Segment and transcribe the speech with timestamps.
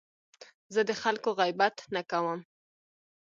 [0.73, 2.39] زه د خلکو غیبت نه کوم.